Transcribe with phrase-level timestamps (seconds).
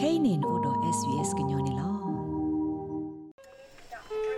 [0.00, 1.88] kainin odo svs gnyone lo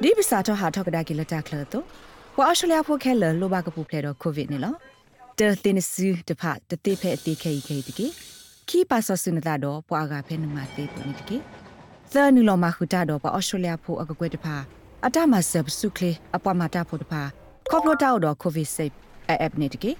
[0.03, 1.85] ဒီပစာတော့ဟာထောက်ကဒါကီလတာကလတော့
[2.38, 4.75] ဝါအရှလျာဖိုခဲလလိုဘကပူဖလေတော့ကိုဗစ်နေလော
[5.38, 8.06] တဲတင်စီတဖတတိဖဲအတိခဲခဲတကေ
[8.69, 11.36] ခီပါဆဆုနတာတော့ပွာကဖဲနမတေပနိတကေ
[12.12, 14.46] သနူလောမခုတာတော့ဝါအရှလျာဖိုအကကွဲတဖ
[15.06, 17.12] အတမဆပ်စုကလေအပမတာဖို့တဖ
[17.70, 18.92] ကော့ပလိုတာတော့ကိုဗစ်ဆေး
[19.29, 19.92] အပ်နေတကေ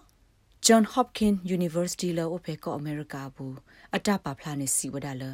[0.67, 3.57] John Hopkins University လောအဖေကောအမေရိကဘူး
[3.97, 5.25] အတပါဖလာနေစီဝဒါလ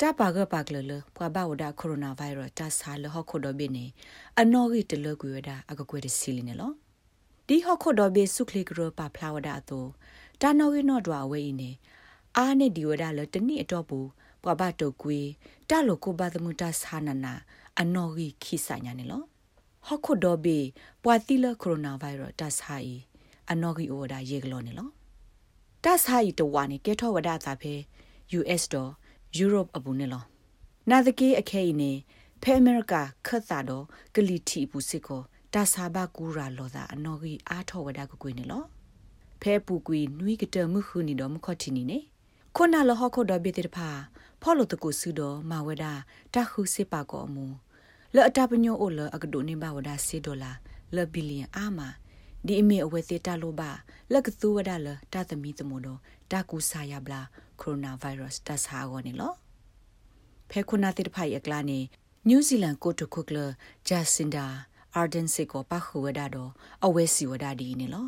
[0.00, 3.84] တပါကပါကလလပွားဘဝဒါကိုရိုနာဗိုင်းရပ်တာဆာလဟခုဒဘိနေ
[4.40, 6.72] အနော်ဂီတလကွေဝဒါအကကွေတစီလီနေလော
[7.46, 9.88] ဒီဟခုဒဘိစုခလီကရပါဖလာဝဒါတော့
[10.40, 11.70] တာနော်ဂီနော်ဒွာဝေးနေ
[12.36, 14.08] အာနဲ့ဒီဝဒါလတနိအတော့ဘူး
[14.42, 15.18] ပွားဘတုတ်ကွေ
[15.70, 17.34] တလိုကိုဘာသမူတာဆာနနာ
[17.80, 19.22] အနော်ဂီခိဆိုင်ညာနေလော
[19.88, 20.58] ဟခုဒဘိ
[21.02, 22.96] ပွားတိလကိုရိုနာဗိုင်းရပ်တာဆာအီ
[23.50, 24.88] အနော်ဂီအိုဒါရေကလောနေလော
[25.84, 27.74] တတ်ဆိုင်တဝါနေကဲထောဝဒတာဖေ
[28.38, 28.92] US တော့
[29.42, 30.24] Europe အပူနေလော
[30.90, 31.92] နာဒကေအခဲနေ
[32.42, 32.94] ဖဲအမေရိက
[33.26, 35.22] ခတ်တာတော့ဂလီတီပူစစ်ကို
[35.54, 38.64] တာစာဘကူရာလောတာအနော်ဂီအားထောဝဒကကွေနေလော
[39.42, 41.98] ဖဲပူကွေနွီကတမှုခုနီတော့မခတ်တီနီနေ
[42.56, 43.90] ခုနလဟခုတော့ဘေတေတဖာ
[44.42, 45.84] ဖော်လို့တကူစုတော့မဝဒ
[46.34, 47.46] တခုစစ်ပါကောအမူ
[48.14, 50.52] လအတပညိုအိုလအကဒိုနေဘဝဒစီဒေါ်လာ
[50.94, 51.88] လဘီလီယံအာမာ
[52.46, 53.70] ဒီအမေအဝဲသေးတလို့ပါ
[54.12, 56.00] လက်ကသူဝဒလတသမီသမုံတော့
[56.30, 57.20] တကူဆာယဘလာ
[57.60, 59.32] ကိုရိုနာဗိုင်းရပ်စ်တဆာကောနေလော
[60.50, 61.78] ဖဲခုနာတိတဖိုင်အကလာနေ
[62.28, 63.38] နယူးဇီလန်ကိုတခုကလ
[63.88, 64.46] ဂျာစင်ဒါ
[64.96, 66.50] အာဒန်စီကိုပခုဝဒတော့
[66.84, 68.06] အဝဲစီဝဒဒီနေလော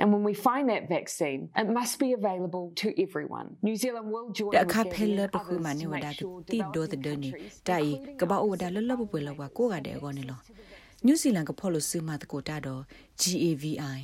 [0.00, 3.56] And when we find that vaccine, it must be available to everyone.
[3.62, 6.06] New Zealand will join တခါဖဲလတခုမနေဝဒ
[6.52, 7.30] တိဒိုတဲ့နေ
[7.68, 7.90] တိုင်
[8.20, 10.38] ကပအိုဝဒလလပပွေလောကကိုကတဲ့ကောနေလော
[11.06, 12.82] နယူးဇီလန်ကဖော်လို့စမတကိုတာတော့
[13.22, 14.00] GAVI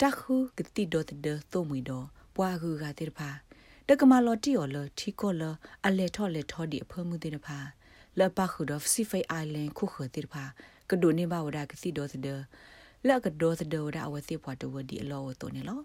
[0.00, 1.12] တခုကတိဒတ်ဒ
[1.52, 2.06] သို့မီတော့
[2.36, 3.30] ပွားခုကတိတဖာ
[3.88, 5.42] တကမလော်တီော်လထီကောလ
[5.86, 7.58] အလေထော်လေထော်ဒီအဖမှုတိတဖာ
[13.06, 15.80] လပခုတော့စီဖေးအိုင်လန်ခုခတိတဖာကဒိုနေဘဝဒကတိဒတ်ဒလကဒတ်ဒဝဒအဝသိဖွာတဝဒီအလောတော်နေလော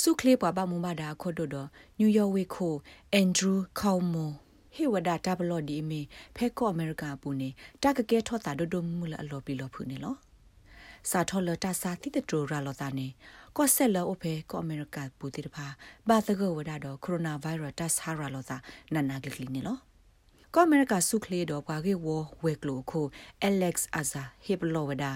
[0.00, 1.50] စုခလေးပွားပါမမဒါခွတ်တော့
[1.98, 2.74] နယူးယောက်ဝေခို
[3.12, 4.30] အန်ဒရူးခေါမို
[4.74, 6.00] ဟေဝဒတာဘလော့ဒီမီ
[6.36, 7.48] ဖဲကောအမေရိကပူနေ
[7.82, 10.14] တကကဲထော့တာဒိုဒိုမူလအလော်ပီလော်ဖူနေလော
[11.10, 13.06] စာထော်လတာစာတိတတိုရာလောတာနေ
[13.56, 15.66] ကောဆက်လောအဖေကောအမေရိကပူတိတဖာ
[16.08, 18.56] ဘာသကောဝဒါတော့ကိုရိုနာဗိုင်းရပ်တ်ဟာရာလောတာ
[18.94, 19.78] နနာဂလီကလီနေလော
[20.54, 22.06] ကောအမေရိကဆုခလေးတော့ဘာကေဝ
[22.42, 23.06] ဝဲကလိုခို
[23.48, 25.12] Alex Aza ဟေဘလောဝဒါ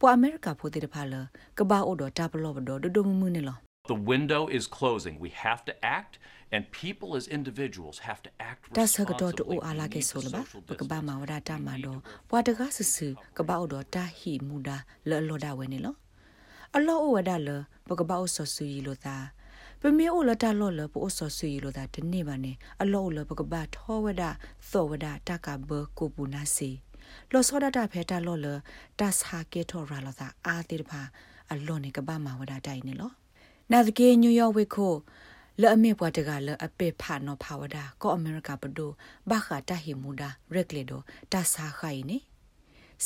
[0.00, 1.14] ပွာအမေရိကဖိုတိတဖာလ
[1.58, 3.58] ကဘာအိုတော့တာဘလောဝဒဒိုဒိုမမှုနေလော
[3.94, 5.14] The window is closing.
[5.26, 6.14] We have to act
[6.54, 14.78] and people as individuals have to act ဒါဆကတော့တူအားလာကေဆိုလပါပကဘာမဝဒတာမတော့ပွာတကားဆဆူကပောက်တော့တာဟီမူဒါ
[19.84, 24.22] လော်လော်ဒါဝဲနေလောအလောဝဒလပကပောက်ဆဆူရီလို့သာပမေအိုလတာလော်လပိုဆဆူရီလို့သာတနေ့ပါနေအလောလပကဘာထောဝဒ
[24.70, 26.70] သောဝဒတာကဘကိုပူနာစီ
[27.32, 28.46] လောစောဒတာဖဲတာလော်လ
[29.00, 31.00] တာစာကေထောရာလောသာအာတိတဖာ
[31.52, 33.10] အလောနေကဘာမဝဒတိုင်နေလော
[33.70, 34.94] နာသကေနယူးယောက်ဝေခို
[35.60, 38.90] လအမေပွားတကလအပေဖာနောဖာဝဒကောအမေရိကပဒို
[39.30, 41.00] ဘာခတာဟီမူဒါရက်လေဒို
[41.32, 42.18] တာစာခိုင်နေ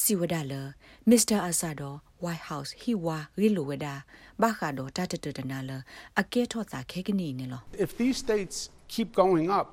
[0.00, 0.52] စီဝဒါလ
[1.10, 1.94] မစ္စတာအဆာဒို
[2.24, 3.94] White House ဟီဝါရီလိုဝဒါ
[4.42, 5.70] ဘာခါဒိုတာတတတနာလ
[6.20, 8.56] အကဲထော့တာခဲကနီနေလော If these states
[8.94, 9.70] keep going up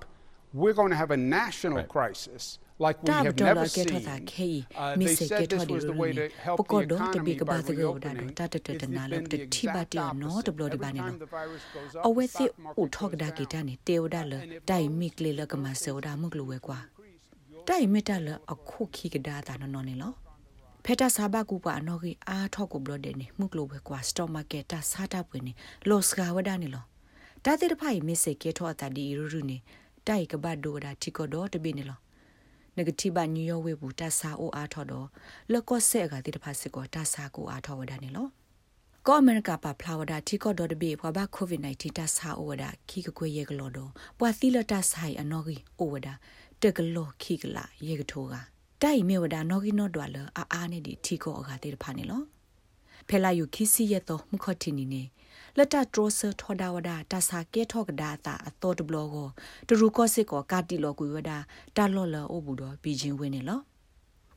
[0.62, 1.90] we're going to have a national right.
[1.96, 2.44] crisis
[2.80, 3.96] like we have never seen.
[3.96, 8.30] Uh, they said this was the way to help the economy by reopening.
[8.30, 10.48] It, it, it may have been the exact opposite.
[10.50, 13.62] Every time the virus goes up, the stock market goes down.
[13.62, 15.10] And if တိုင်မိ
[17.68, 20.14] တိုင်မီတလအခုခိကဒါတာနော်နေလော
[20.86, 25.52] ဖက်တာစာဘကူပါနော်ကြီးအားထောက်ကိုဘလဒနေမှုကလိုပဲကွာစတော့မာကက်တာစားတာပွေနေ
[25.90, 26.86] လော့စကဝဒနေလော
[27.46, 29.58] တာတိတဖိုင်မစ်စေကေထောအတာဒီရူရူနေ
[30.08, 32.00] တိုက်ကဘဒိုဒါတီကိုဒေါ်တဘိနေလော
[32.78, 35.08] နဂတိဘညယောဝေဘူးတဆာအိုအားထော်တော့
[35.52, 38.28] လက်ကော့ဆက်ကတိတဖာစစ်ကောတဆာကိုအားထော်ဝဒနေလော
[39.08, 46.08] ကောအမေရိကပါဖလာဝဒတီကောဒေါ်ဒဘေဘွာဘကိုဗစ် -19 တဆာအိုဝဒခီကကွေရေကလောတော့ပွာသီလတဆာအနော်ဂီအိုဝဒ
[46.64, 48.34] တကလောခီကလာရေကထိုးက
[48.82, 52.22] တိုင်မေဝဒနော်ဂီနော်ဒွာလအာအာနေဒီတီကောအကတိတဖာနေလော
[53.08, 55.04] ဖဲလာယူခီစီရတော့မခတ်တီနီနေ
[55.58, 59.28] လက်တဒရဆထော်ဒါဝဒတာစာကဲထော့ကဒါတာအတော်တဘလောကို
[59.68, 61.32] တရူကောစစ်ကောကာတီလောကွေဝဒ
[61.78, 63.60] တာလော်လောအိုဘူးတော့ပြီးချင်းဝင်းနေလော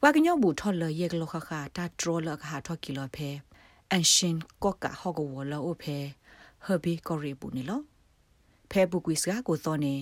[0.03, 3.29] ဝါကညောဘူးထော်လယေကလောခခတာဒရလခဟာထော်ကီလောဖဲ
[3.91, 5.97] အန်ရှင်ကော့ကဟောကဝလောအိုဖဲ
[6.65, 7.81] ဟဘီကောရီဘူးနေလော
[8.71, 9.95] ဖဲဘူးကွီစကကိုသောနေ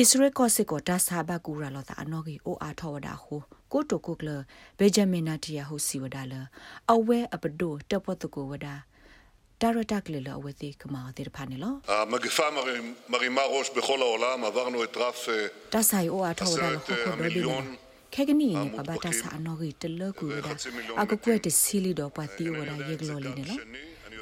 [0.00, 3.36] ဣစရေကောစစ်ကိုတာစာဘကူရာလောတာအနော်ကြီးအိုအားထောဝဒါဟု
[3.72, 4.30] ကိုတိုကိုကလ
[4.78, 6.34] ဘေဂျမင်နာတီယာဟုစီဝဒါလ
[6.92, 8.74] အဝဲအပဒိုတပတ်တကိုဝဒါ
[9.60, 12.46] ဒါရတာကလေးလအဝသိကမာတဲ့ဖာနေလော המגפה
[13.12, 15.16] מרימה ראש בכל העולם, עברנו את רף
[15.74, 17.42] တဆိုင်အိုအားထော်ဒါလခုခုဘယ်ဒီ
[18.14, 20.52] ခဲကနီနေပဘာတာစာအနော်ကြီးတလကူဝဒါ
[21.02, 23.58] အကကွဲ့တစီလီတော့ပတ်တီဝဒါရေကလောလေးနေလော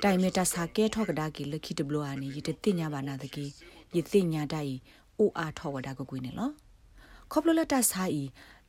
[0.04, 3.46] တိုင်မတာစာကဲထော့ကဒါကီလခိတဘလောအာနေရတတိညာဘာနာတကီ
[3.96, 4.74] ယတိညာတိုင်
[5.19, 6.49] အိုအားထော်ဝဒါကကွေးနေလော
[7.31, 8.23] ခေါပလလတာစာဤ